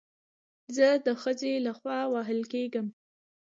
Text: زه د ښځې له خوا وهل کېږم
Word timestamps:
زه 0.75 0.87
د 1.05 1.07
ښځې 1.21 1.53
له 1.65 1.71
خوا 1.79 1.99
وهل 2.13 2.41
کېږم 2.53 2.87